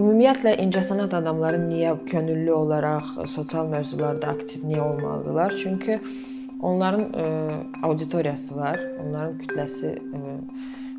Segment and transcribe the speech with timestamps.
[0.00, 5.56] Ümumiyyətlə incəsənət adamları niyə könüllü olaraq sosial mövzularda aktiv niyə olmalıdırlar?
[5.60, 5.98] Çünki
[6.64, 10.36] onların ə, e, auditoriyası var, onların kütləsi ə, e,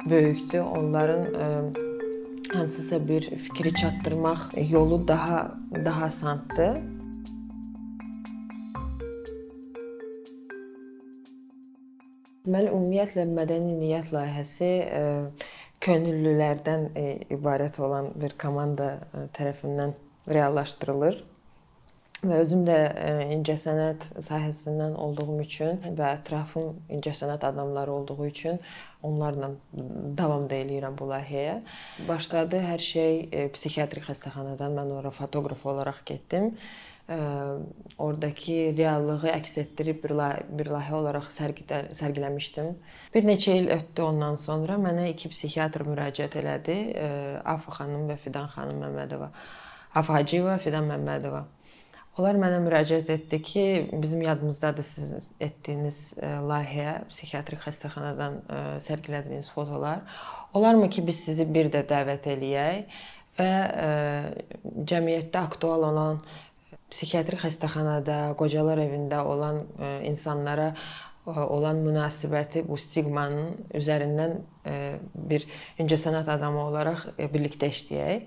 [0.05, 5.39] böyükdür, onların ə, e, hansısa bir fikri çatdırmaq yolu daha
[5.86, 6.77] daha asandır.
[12.45, 15.02] Deməli, ümumiyyətlə mədəni niyyət layihəsi ə,
[15.81, 17.03] könüllülərdən e,
[17.34, 19.95] ibarət olan bir komanda e, tərəfindən
[20.30, 21.22] reallaşdırılır.
[22.22, 28.62] Və özüm də e, incəsənət sahəsindən olduğum üçün və ətrafım incəsənət adamları olduğu üçün
[29.02, 29.49] onlarla
[30.20, 31.58] davam da eləyirəm bu layihəyə.
[32.09, 34.77] Başladı hər şey psixiatrik xəstəxanadan.
[34.77, 36.53] Mən ora fotoqraf olaraq getdim
[37.09, 42.69] oradakı reallığı əks etdirib bir layihə, bir layihə olaraq sərgidə, sərgiləmişdim.
[43.13, 46.77] Bir neçə il ötdü ondan sonra mənə iki psixiatr müraciət elədi.
[47.43, 49.31] Afa xanım və Fidan xanım Məmmədova.
[49.91, 51.43] Afa Hacıyeva, Fidan Məmmədova.
[52.19, 53.61] Onlar mənə müraciət etdi ki,
[54.02, 58.38] bizim yadımızdadır siz etdiyiniz layihəyə, psixiatrik xəstəxanadan
[58.83, 60.03] sərgilədiyiniz fotolar.
[60.53, 63.02] Olarmı ki, biz sizi bir də dəvət eləyək
[63.39, 63.52] və
[64.91, 66.19] cəmiyyətdə aktual olan
[66.92, 74.78] psixiatri xəstəxanada, qocalar evində olan e, insanlara e, olan münasibəti bu stigmanın üzərindən e,
[75.31, 75.48] bir
[75.81, 78.25] incəsənət adamı olaraq birlikdə işləyək.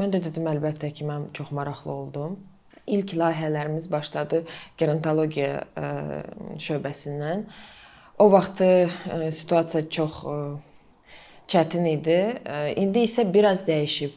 [0.00, 2.38] Mən də dedim əlbəttə ki, mən çox maraqlı oldum.
[2.90, 4.44] İlk layihələrimiz başladı
[4.80, 5.64] gerontologiya
[6.64, 7.42] şöbəsindən.
[8.18, 8.62] O vaxt
[9.36, 10.22] situasiya çox
[11.52, 12.16] çətin idi.
[12.80, 14.16] İndi isə biraz dəyişib.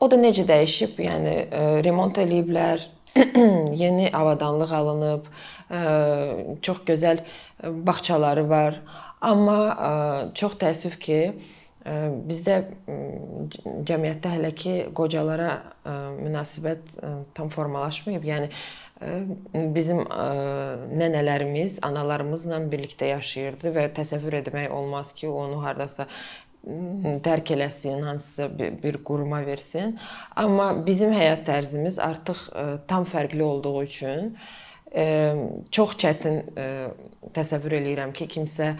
[0.00, 1.00] O da necə dəyişib?
[1.06, 1.34] Yəni
[1.86, 2.84] remont eləyiblər,
[3.82, 5.30] yeni avadanlıq alınıb,
[6.62, 7.22] çox gözəl
[7.62, 8.80] bağçaları var.
[9.20, 9.58] Amma
[10.34, 11.20] çox təəssüf ki,
[12.28, 12.60] bizdə
[13.88, 15.50] cəmiyyətdə hələ ki qocalara
[16.20, 16.94] münasibət
[17.34, 18.24] tam formalaşmayıb.
[18.24, 18.50] Yəni
[19.74, 20.04] bizim
[21.00, 26.06] nənələrimiz, analarımızla birlikdə yaşayırdı və təsəvvür etmək olmaz ki, onu hardasa
[27.24, 29.98] tərk eləsin, hansısa bir, bir quruma versin.
[30.36, 34.34] Amma bizim həyat tərzimiz artıq ə, e, tam fərqli olduğu üçün
[34.92, 35.06] ə, e,
[35.72, 38.74] çox çətin ə, e, təsəvvür eləyirəm ki, kimsə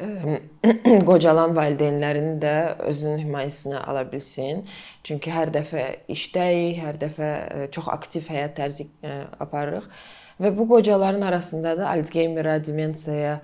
[0.00, 0.40] ə,
[1.10, 2.56] qocalan valideynlərini də
[2.88, 4.64] özünün himayəsinə ala bilsin.
[5.04, 5.86] Çünki hər dəfə
[6.16, 7.32] işdəyik, hər dəfə
[7.76, 9.92] çox aktiv həyat tərzi ə, aparırıq
[10.40, 13.40] və bu qocaların arasında da Alzheimer, demensiyaya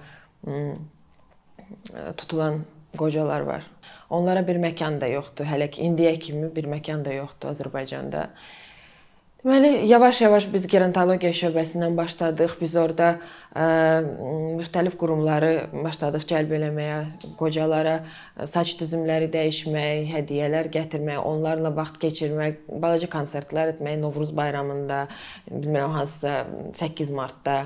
[2.17, 2.65] tutulan
[2.99, 3.69] qocalar var.
[4.11, 5.49] Onlara bir məkan da yoxdur.
[5.49, 8.29] Hələ ki indiyə kimi bir məkan da yoxdur Azərbaycanda.
[9.43, 12.53] Deməli, yavaş-yavaş biz gerontologiya şöbəsindən başladıq.
[12.61, 13.09] Biz orada
[13.59, 13.65] ə,
[14.61, 17.01] müxtəlif qurumları başladıq cəlb eləməyə,
[17.41, 17.97] qocalara
[18.53, 25.09] saç düzümləri dəyişmək, hədiyyələr gətirmək, onlarla vaxt keçirmək, balaca konsertlər etmək Novruz bayramında,
[25.51, 26.45] bilmirəm hansısa
[26.79, 27.57] 8 martda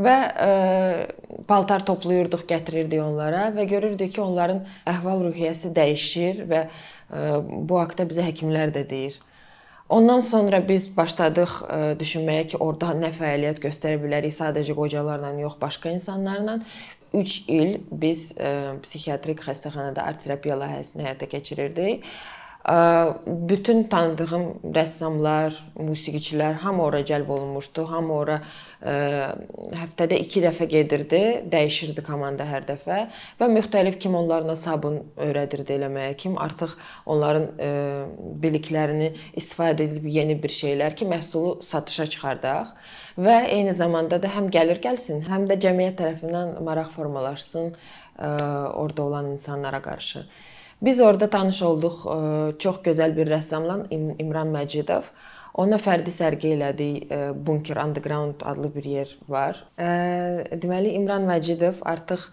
[0.00, 4.62] və ə, e, paltar toplayırdıq, gətirirdik onlara və görürdük ki, onların
[4.92, 7.24] əhval-ruhiyyəsi dəyişir və ə, e,
[7.68, 9.16] bu haqqda bizə həkimlər də deyir.
[9.88, 15.32] Ondan sonra biz başladıq ə, e, düşünməyə ki, orada nə fəaliyyət göstərə bilərik, sadəcə qocalarla
[15.40, 16.60] yox, başqa insanlarla.
[17.16, 22.04] 3 il biz ə, psixiatrik xəstəxanada art terapiya layihəsini həyata keçirirdik
[23.26, 27.84] bütün tanıdığım rəssamlar, musiqiçilər hamı ora cəlb olunmuşdu.
[27.86, 28.38] Hamı ora
[28.82, 31.20] həftədə 2 dəfə gedirdi,
[31.52, 32.96] dəyişirdi komanda hər dəfə
[33.38, 36.74] və müxtəlif kim onlarla sabun öyrədirdi eləməyə, kim artıq
[37.06, 37.46] onların
[38.42, 42.74] biliklərini istifadə edib yeni bir şeylər ki, məhsulu satışa çıxardaq
[43.22, 47.76] və eyni zamanda da həm gəlir gəlsin, həm də cəmiyyət tərəfindən maraq formalaşsın
[48.18, 50.26] orada olan insanlara qarşı.
[50.82, 52.18] Biz orada tanış olduq e,
[52.58, 53.78] çox gözəl bir rəssamla
[54.22, 55.08] İmran Məcidov.
[55.56, 57.06] Ona fərdi sərgi elədik.
[57.10, 59.62] E, Bunker Underground adlı bir yer var.
[59.78, 59.88] E,
[60.52, 62.28] deməli İmran Məcidov artıq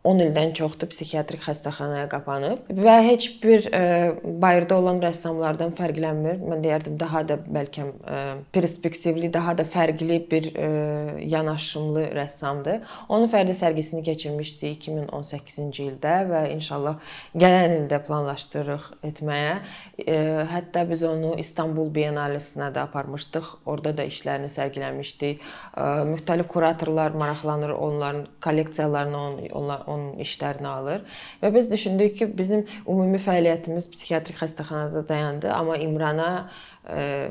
[0.00, 6.38] 10 ildən çoxdur psixiatrik xəstəxanaya qapanıb və heç bir ə, e, bayırda olan rəssamlardan fərqlənmir.
[6.40, 8.22] Mən deyərdim daha da bəlkə ə, e,
[8.54, 12.94] perspektivli, daha da fərqli bir ə, e, yanaşımlı rəssamdır.
[13.12, 19.52] Onun fərdi sərgisini keçirmişdi 2018-ci ildə və inşallah gələn ildə planlaşdırırıq etməyə.
[20.00, 20.16] Ə,
[20.54, 23.52] hətta biz onu İstanbul Biennalesinə də aparmışdıq.
[23.68, 25.44] Orada da işlərini sərgiləmişdik.
[25.76, 29.28] Ə, müxtəlif kuratorlar maraqlanır onların kolleksiyalarına,
[29.60, 31.04] onlar onun işlərini alır
[31.42, 37.30] və biz düşündük ki, bizim ümumi fəaliyyətimiz psixiatrik xəstəxanada dayandı, amma İmrana ə, e,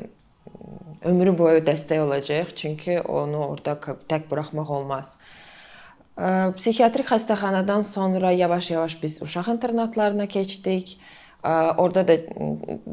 [1.10, 3.78] ömrü boyu dəstək olacaq, çünki onu orada
[4.10, 5.14] tək buraxmaq olmaz.
[6.18, 10.98] E, psixiatrik xəstəxanadan sonra yavaş-yavaş biz uşaq internatlarına keçdik.
[11.42, 12.16] Orada da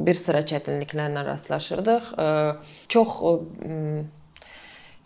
[0.07, 2.05] bir sıra çətinliklərlə rastlaşırdıq.
[2.87, 3.17] Çox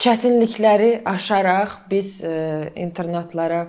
[0.02, 2.20] çətinlikləri aşaraq biz
[2.76, 3.68] internatlara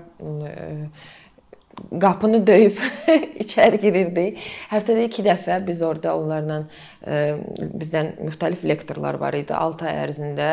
[2.00, 2.78] qapını döyüb
[3.44, 4.40] içəri girirdik.
[4.70, 6.64] Həftədə 2 dəfə biz orada onlarla ə,
[7.04, 10.48] e, bizdən müxtəlif lektorlar var idi 6 ay ərzində.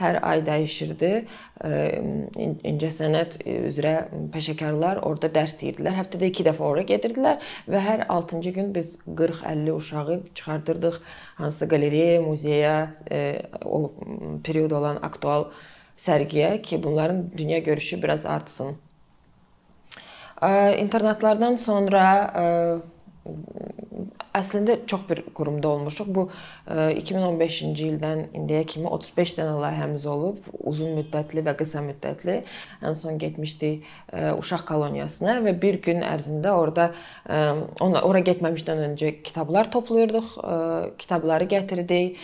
[0.00, 1.12] Hər ay dəyişirdi.
[1.68, 1.80] E,
[2.72, 3.38] incəsənət
[3.68, 3.94] üzrə
[4.34, 5.98] peşəkarlar orada dərs deyirdilər.
[6.00, 11.00] Həftədə 2 dəfə ora gedirdilər və hər 6-cı gün biz 40-50 uşağı çıxardırdıq
[11.42, 12.76] hansı qalereyaya, muzeyə,
[13.08, 13.22] ə, e,
[13.64, 13.92] o
[14.44, 15.50] period olan aktual
[15.98, 18.76] sərgiyə ki, bunların dünya görüşü biraz artsın.
[20.42, 22.04] İnternatlardan sonra
[24.38, 26.08] əslində çox bir qurumda olmuşuq.
[26.14, 26.22] Bu
[26.70, 32.36] 2015-ci ildən indiyə kimi 35 dənə layihəmiz olub, uzun müddətli və qısa müddətli.
[32.86, 33.86] Ən son getmişdik
[34.38, 36.90] uşaq koloniyasına və bir gün ərzində orada
[37.84, 40.36] ona ora getməmişdən öncə kitablar toplayırdıq,
[41.02, 42.22] kitabları gətirdik.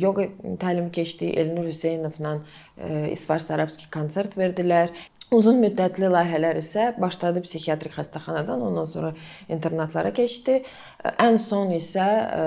[0.00, 0.30] Yoga
[0.62, 1.36] təlim keçdik.
[1.36, 2.38] Elnur Hüseynovla
[3.12, 4.94] İsvar Sarabski konsert verdilər.
[5.34, 9.08] Uzun müddətli layihələr isə başladı psixiatrik xəstəxanadan, ondan sonra
[9.50, 10.60] internatlara keçdi.
[11.18, 12.44] Ən son isə e,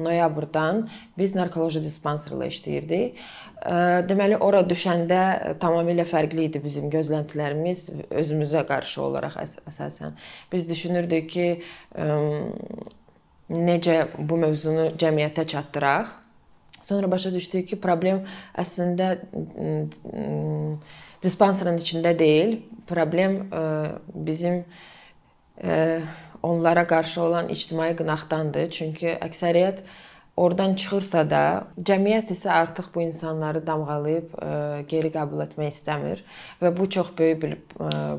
[0.00, 0.86] noyabrdan
[1.20, 3.20] biz narkoloji dispanserlə işləyirdik.
[3.20, 3.76] E,
[4.08, 5.20] deməli ora düşəndə
[5.60, 10.16] tamamilə fərqli idi bizim gözləntilərimiz özümüzə qarşı olaraq əsasən.
[10.52, 12.08] Biz düşünürdük ki, e,
[13.52, 16.23] necə bu mövzunu cəmiyyətə çatdıraq.
[16.84, 18.26] Sonra başa düşdük ki, problem
[18.60, 19.14] əslində
[21.24, 22.58] dispanserin içində deyil.
[22.86, 23.62] Problem e,
[24.14, 24.64] bizim
[25.64, 26.00] e,
[26.42, 28.68] onlara qarşı olan ictimai qınaqdandır.
[28.70, 29.80] Çünki əksəriyyət
[30.36, 31.42] oradan çıxırsa da,
[31.78, 34.50] cəmiyyət isə artıq bu insanları damğalayıb e,
[34.90, 36.20] geri qəbul etmək istəmir
[36.60, 37.56] və bu çox böyük bir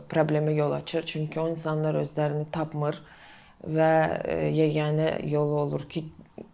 [0.10, 1.06] problemə yol açır.
[1.14, 2.98] Çünki o insanlar özlərini tapmır
[3.66, 6.06] və ə, yeganə yolu olur ki,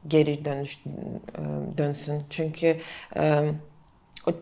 [0.07, 1.43] geri dönüş ə,
[1.77, 2.23] dönsün.
[2.29, 2.77] Çünki
[3.15, 3.27] ə,
[4.27, 4.33] o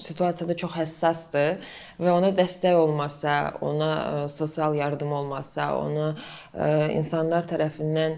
[0.00, 1.58] situasiyada çox həssasdır
[2.00, 6.06] və ona dəstək olmasa, ona sosial yardım olmasa, ona
[6.94, 8.16] insanlar tərəfindən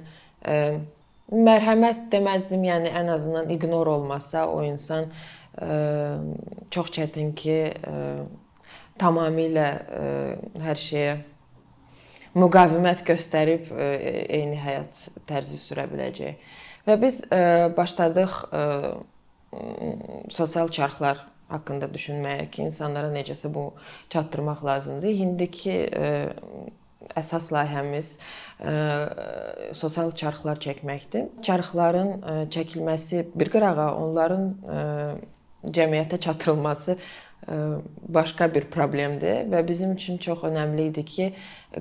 [1.30, 5.10] mərhəmət deməzdim, yəni ən azından ignor olmasa, o insan
[6.70, 7.58] çox çətin ki,
[9.02, 9.68] tamamilə
[10.62, 11.18] hər şeyə
[12.38, 13.88] müqavimət göstərib ə,
[14.40, 16.52] eyni həyat tərzi sürə biləcək.
[16.86, 18.64] Və biz ə, başladıq ə,
[20.30, 23.72] sosial çarxlar haqqında düşünməyə ki, insanlara necəsə bu
[24.12, 25.16] çatdırmaq lazımdır.
[25.24, 25.74] İndiki
[27.18, 28.12] əsas layihəmiz
[28.62, 28.74] ə,
[29.74, 31.26] sosial çarxlar çəkməkdir.
[31.46, 34.46] Çarxların ə, çəkilməsi bir qırağa, onların
[34.78, 34.84] ə,
[35.76, 36.96] cəmiyyətə çatdırılması
[38.08, 41.34] başqa bir problemdir və bizim üçün çox önəmli idi ki,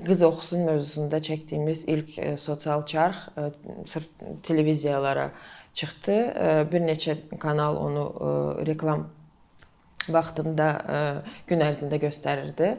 [0.06, 3.16] qız oxusun mövzusunda çəkdiyimiz ilk sosial çarx
[3.86, 4.08] sırf
[4.42, 5.30] televiziyalara
[5.74, 6.16] çıxdı.
[6.72, 8.04] Bir neçə kanal onu
[8.66, 9.06] reklam
[10.08, 10.68] vaxtında
[11.46, 12.76] gün ərzində göstərirdi.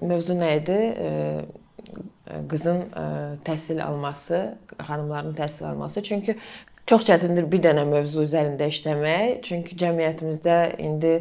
[0.00, 0.78] Mövzu nə idi?
[2.50, 2.84] Qızın
[3.44, 6.02] təhsil alması, xanımların təhsil alması.
[6.02, 6.36] Çünki
[6.90, 11.12] Çox çətindir bir dənə mövzu üzərində işləmək, çünki cəmiyyətimizdə indi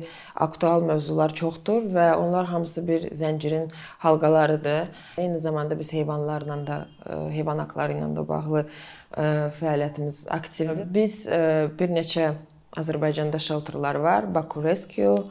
[0.41, 3.67] aktual mövzular çoxdur və onlar hamısı bir zəncirin
[4.01, 4.89] halqalarıdır.
[5.21, 9.27] Eyni zamanda biz heyvanlarla da, e, heyvan haqqları ilə də bağlı e,
[9.59, 10.89] fəaliyyətimiz aktivdir.
[10.97, 11.41] Biz e,
[11.77, 12.31] bir neçə
[12.81, 15.21] Azərbaycanda shelterlar var, Baku Rescue,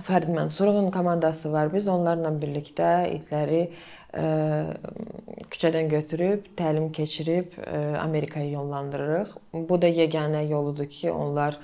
[0.00, 1.68] Fərid Mənsurovun komandası var.
[1.74, 3.66] Biz onlarla birlikdə itləri
[4.12, 7.54] küçədən götürüb, təlim keçirib
[8.00, 9.36] Amerikaya yollandırırıq.
[9.68, 11.56] Bu da yeganə yoludur ki, onlar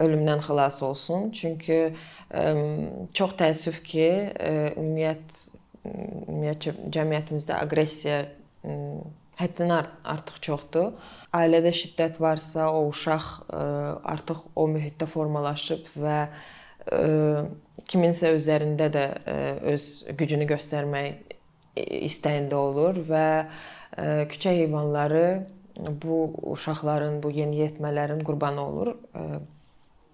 [0.00, 1.30] ölümdən xilas olsun.
[1.36, 1.92] Çünki
[3.14, 4.08] çox təəssüf ki,
[4.78, 5.44] ümumiyyət
[5.86, 8.24] ümumiyyətcə cəmiyyətimizdə aqressiya
[9.36, 10.94] həddindən artıq çoxdur.
[11.36, 16.18] Ailədə şiddət varsa, o uşaq artıq o mühitdə formalaşıb və
[17.90, 19.04] kiminsə üzərində də
[19.74, 21.25] öz gücünü göstərmək
[21.76, 23.26] istəyində olur və
[24.32, 25.26] küçə heyvanları
[26.02, 28.94] bu uşaqların, bu yeniyetmələrin qurbanı olur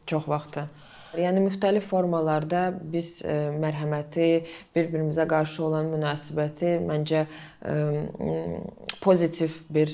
[0.07, 0.67] çox vaxtı.
[1.13, 3.19] Yəni müxtəlif formalarda biz
[3.61, 4.29] mərhəməti,
[4.75, 7.27] bir-birimizə qarşı olan münasibəti məncə
[9.05, 9.93] pozitiv bir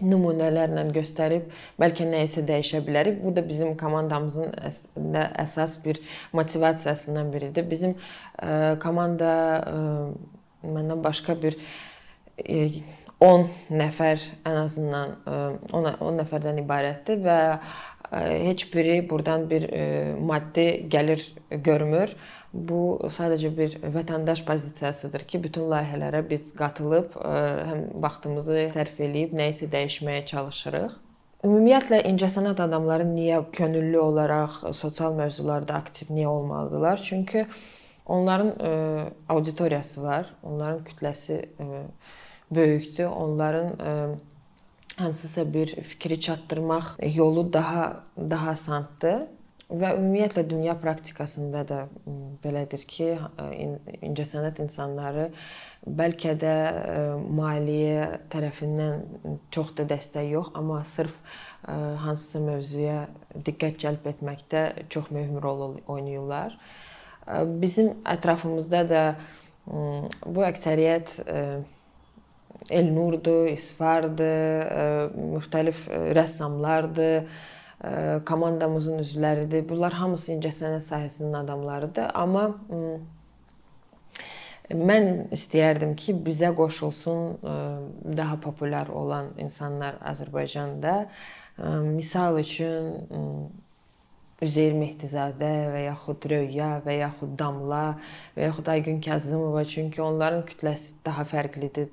[0.00, 1.48] nümunələrlə göstərib
[1.80, 3.20] bəlkə nə isə dəyişə bilərik.
[3.22, 6.02] Bu da bizim komandamızın əslində əsas bir
[6.36, 7.68] motivasiyasından biridir.
[7.70, 9.80] Bizim ə, komanda ə,
[10.66, 11.58] məndən başqa bir
[12.42, 12.68] ə,
[13.24, 15.12] 10 nəfər ən azından
[15.72, 17.36] 10 10 nəfərdən ibarətdir və
[18.12, 19.64] heç biri burdan bir
[20.20, 22.12] maddi gəlir görmür.
[22.56, 29.50] Bu sadəcə bir vətəndaş pozisiyasıdır ki, bütün layihələrə biz qatılıb həm vaxtımızı sərf eləyib nə
[29.52, 30.94] isə dəyişməyə çalışırıq.
[31.44, 37.02] Ümumiyyətlə incəsənət adamları niyə könüllü olaraq sosial mövzularda aktiv niyə olmalıdırlar?
[37.04, 37.44] Çünki
[38.06, 38.70] onların ə,
[39.28, 41.84] auditoriyası var, onların kütləsi ə,
[42.50, 43.12] böyükdür.
[43.12, 43.94] Onların ə,
[44.96, 49.26] hansısa bir fikri çatdırmaq yolu daha daha asandır.
[49.66, 51.78] Və ümumiyyətlə dünya praktikasında da
[52.44, 53.08] belədir ki,
[54.06, 55.24] incəsənət insanları
[55.98, 56.52] bəlkə də
[57.34, 61.16] maliyyə tərəfindən çox da dəstək yox, amma sırf
[61.66, 63.00] hansısa mövzuya
[63.48, 64.62] diqqət cəlb etməkdə
[64.94, 66.54] çox mühüm rol oynayırlar.
[67.58, 69.02] Bizim ətrafımızda da
[69.66, 71.18] bu əksəriyyət
[72.70, 75.82] Elnurdur, İsfardır, müxtəlif
[76.16, 77.26] rəssamlardır
[78.26, 79.66] komandamızın üzvləridir.
[79.68, 82.46] Bunlar hamısı incəsənət sahəsinin adamlarıdır, amma
[84.72, 87.36] mən istəyərdim ki, bizə qoşulsun
[88.16, 91.06] daha populyar olan insanlar Azərbaycanda.
[91.84, 93.06] Misal üçün
[94.44, 97.94] Üzeyir Mehdizadə və yaxud Röya və yaxud Damla
[98.36, 101.88] və yaxud Aygün Kazımova çünki onların kütləsi daha fərqlidir,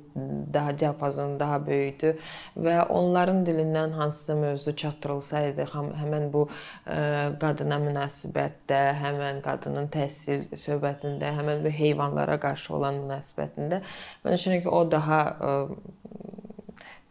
[0.53, 2.19] daha diapazonu daha böyükdür
[2.65, 6.99] və onların dilindən hansısa mövzu çatdırılsaydı, həmin bu ə,
[7.39, 13.85] qadına münasibətdə, həmin qadının təhsil söhbətində, həmin bu heyvanlara qarşı olan münasibətində
[14.25, 15.57] mən düşünürəm ki, o daha ə,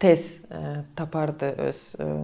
[0.02, 2.14] tez ə, tapardı öz ə,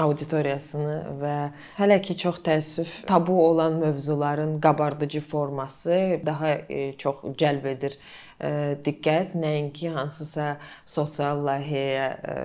[0.00, 1.36] auditoriyasını və
[1.76, 7.98] hələ ki çox təəssüf tabu olan mövzuların qabardıcı forması daha e, çox cəlb edir
[8.40, 10.56] e, diqqət, nəinki hansısa
[10.86, 12.36] sosial layihəyə e,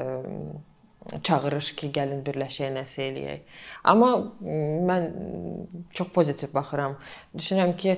[1.23, 3.55] çağırış ki, gəlin birləşək nəsə eləyək.
[3.87, 4.09] Amma
[4.89, 5.05] mən
[5.95, 6.97] çox pozitiv baxıram.
[7.31, 7.93] Düşünürəm ki,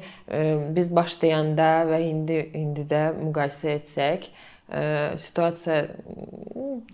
[0.77, 4.29] biz başlayanda və indi indidə müqayisə etsək,
[5.17, 5.79] situasiya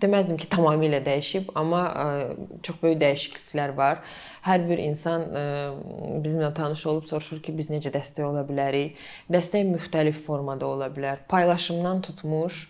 [0.02, 1.82] deməzdim ki, tamamilə dəyişib, amma
[2.66, 4.00] çox böyük dəyişikliklər var.
[4.46, 5.26] Hər bir insan
[6.24, 8.96] bizimlə tanış olub soruşur ki, biz necə dəstək ola bilərik?
[9.32, 11.22] Dəstək müxtəlif formada ola bilər.
[11.30, 12.62] Paylaşımdan tutmuş,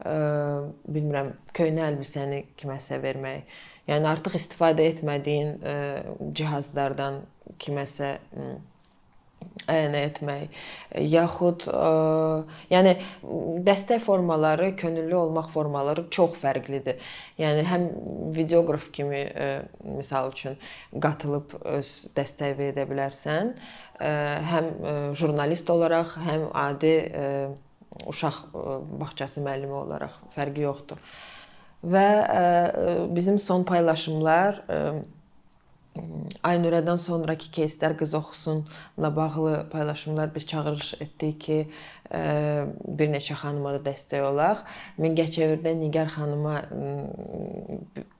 [0.00, 3.60] bilmirəm, köhnə əlbisəni kiməsə vermək.
[3.90, 5.56] Yəni artıq istifadə etmədiyin
[6.36, 7.22] cihazlardan
[7.60, 8.16] kiməsə
[9.70, 10.58] əyənə etmək,
[11.12, 11.90] yaxud ə,
[12.72, 12.94] yəni
[13.66, 17.00] dəstək formaları, könüllü olmaq formaları çox fərqlidir.
[17.40, 17.86] Yəni həm
[18.36, 19.48] videoqraf kimi ə,
[19.84, 20.58] misal üçün
[21.02, 23.54] qatılıb öz dəstəyi edə bilərsən,
[23.98, 24.12] ə,
[24.52, 27.26] həm ə, jurnalist olaraq, həm adi ə,
[28.10, 28.42] uşaq
[29.00, 31.00] bağçası müəllimi olaraq fərqi yoxdur.
[31.80, 32.44] Və ə,
[33.14, 34.82] bizim son paylaşımlar ə,
[36.46, 41.58] Aynurədən sonrakı keyslər qız oxusunla bağlı paylaşımlar biz çağırış etdik ki,
[43.00, 44.62] bir neçə xanıma da dəstək olaq.
[45.02, 46.62] Mingəçevirdə Nigar xanıma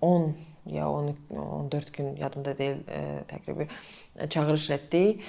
[0.00, 0.34] 10
[0.66, 2.82] ya 10 14 gün yadımda deyil
[3.30, 3.68] təqribi
[4.30, 5.22] çağırış etdik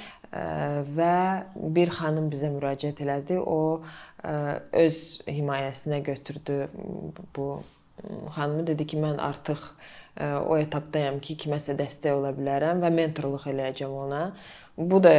[0.98, 1.17] və
[1.77, 3.38] bir xanım bizə müraciət elədi.
[3.38, 3.81] O
[4.74, 6.67] öz himayəsinə götürdü
[7.38, 7.62] bu
[8.36, 9.62] xanımı dedi ki, mən artıq
[10.20, 14.24] o etapdayam ki, kiməsə dəstək ola bilərəm və mentorluq eləyəcəm ona.
[14.75, 15.13] Bu da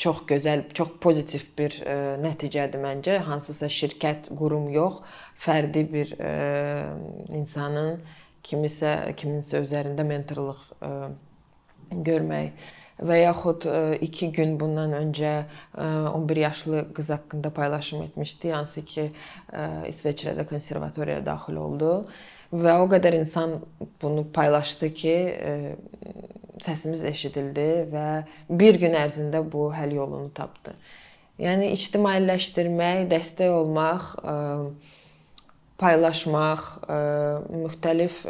[0.00, 1.78] çox gözəl, çox pozitiv bir
[2.24, 3.18] nəticədir məncə.
[3.24, 5.00] Hansısa şirkət, qurum yox,
[5.40, 6.14] fərdi bir
[7.32, 8.00] insanın
[8.44, 10.60] kimisə kiminsə üzərində mentorluq
[12.04, 12.72] görmək
[13.04, 13.64] və yaxud
[14.06, 15.32] 2 gün bundan öncə
[15.78, 19.08] 11 yaşlı qız haqqında paylaşım etmişdi, hansı ki
[19.90, 21.90] İsveçrədə konservatoriyaya daxil oldu
[22.54, 23.58] və o qədər insan
[24.02, 25.16] bunu paylaşdı ki,
[26.64, 28.08] səsimiz eşidildi və
[28.48, 30.74] bir gün ərzində bu həll yolunu tapdı.
[31.42, 34.12] Yəni ictimailəşdirmək, dəstək olmaq,
[35.82, 36.68] paylaşmaq,
[37.50, 38.20] müxtəlif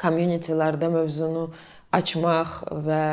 [0.00, 1.48] community-lərdə mövzunu
[1.98, 2.58] açmaq
[2.88, 3.04] və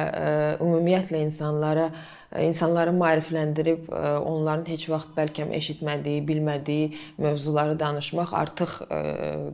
[0.64, 1.92] ümumiyyətlə insanlara
[2.40, 6.86] insanları maarifləndirib onların heç vaxt bəlkə eşitmədiyi, bilmədiyi
[7.20, 8.76] mövzuları danışmaq artıq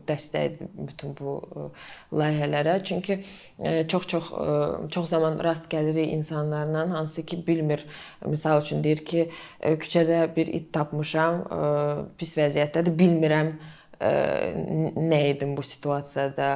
[0.10, 1.40] dəstəkdir bütün bu
[2.14, 2.78] layihələrə.
[2.86, 3.18] Çünki
[3.90, 4.30] çox-çox
[4.94, 7.86] çox zaman rast gəlirik insanlarla hansı ki bilmir.
[8.22, 9.26] Məsəl üçün deyir ki,
[9.82, 11.48] küçədə bir it tapmışam,
[12.22, 13.56] pis vəziyyətdədir, bilmirəm
[14.00, 16.50] nə edim bu situasiyada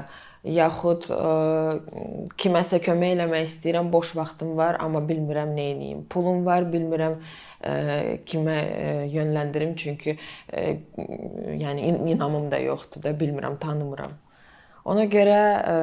[0.45, 1.25] yaxud ə,
[2.41, 6.01] kiməsə kömək eləmək istəyirəm, boş vaxtım var, amma bilmirəm nə edeyim.
[6.09, 7.75] Pulum var, bilmirəm ə,
[8.29, 10.65] kimə ə, yönləndirim, çünki ə,
[11.61, 14.17] yəni in inamım da yoxdur da, bilmirəm, tanımıram.
[14.89, 15.79] Ona görə ə,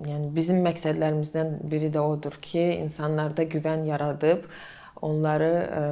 [0.00, 4.46] Yəni bizim məqsədlərimizdən biri də odur ki, insanlarda güvən yaradıb
[5.04, 5.82] onları ə,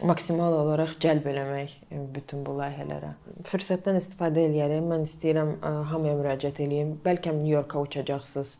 [0.00, 1.74] maksimal olaraq cəlb eləmək
[2.14, 3.12] bütün bu layihələrə.
[3.50, 5.58] Fürsətdən istifadə eləyərək mən istəyirəm
[5.90, 6.96] hamıya müraciət eləyim.
[7.04, 8.56] Bəlkə Nyu-Yorka uçacaqsınız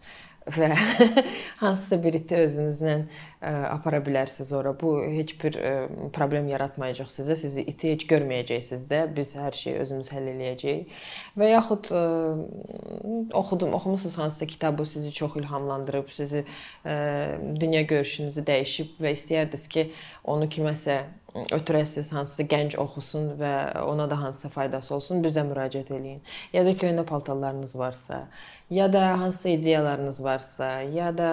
[0.51, 0.69] və
[1.63, 4.73] hansısa bir iti özünüzlə e, apara bilərsiniz ora.
[4.81, 5.73] Bu heç bir e,
[6.15, 7.37] problem yaratmayacaq sizə.
[7.39, 9.03] Sizi iti heç görməyəcəksiniz də.
[9.17, 11.01] Biz hər şeyi özümüz həll eləyəcəyik.
[11.39, 16.45] Və yaxud ə, e, oxudum, oxumusunuz hansısa kitabı sizi çox ilhamlandırıb, sizi
[16.85, 16.95] ə,
[17.61, 19.91] dünya görüşünüzü dəyişib və istəyərdiniz ki,
[20.25, 21.03] onu kiməsə
[21.35, 23.53] ötürəsiz, hansısa gənc oxusun və
[23.89, 26.21] ona da hansısa faydası olsun, bizə müraciət eləyin.
[26.53, 28.27] Ya da köhnə paltarlarınız varsa,
[28.71, 31.31] ya da hansısa ideyalarınız varsa, ya da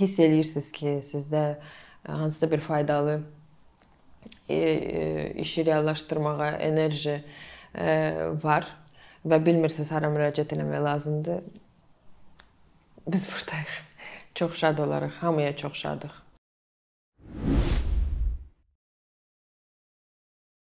[0.00, 1.42] hiss eləyirsiniz ki, sizdə
[2.06, 3.20] hansısa bir faydalı
[4.48, 7.24] e, e, işi reallaşdırmağa enerji
[7.74, 8.68] e, var
[9.26, 11.42] və bilmirsiniz hara müraciət etmək lazımdır.
[13.08, 13.76] Biz burdayıq.
[14.34, 15.12] Çox şad olarıq.
[15.20, 16.27] Hamıya çox şadıq.